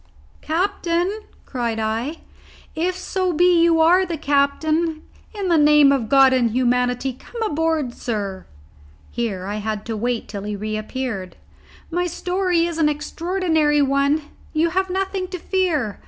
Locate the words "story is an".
12.07-12.89